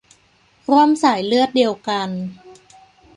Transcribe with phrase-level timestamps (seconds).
[0.71, 2.09] ร่วมสายเลือดเดียวกัน